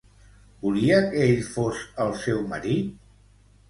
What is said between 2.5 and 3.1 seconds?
marit?